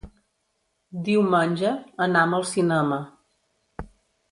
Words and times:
Diumenge 1.09 1.75
anam 2.07 2.35
al 2.39 2.47
cinema. 2.55 3.01